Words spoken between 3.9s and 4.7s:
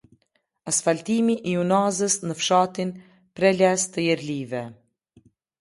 të Jerlive